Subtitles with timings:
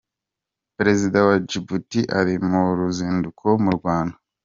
[0.77, 4.15] Perezida wa Djibouti ari mu ruzinduko mu Rwanda.